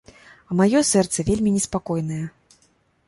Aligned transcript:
А 0.51 0.55
маё 0.61 0.79
сэрца 0.91 1.25
вельмі 1.29 1.53
неспакойнае. 1.59 2.21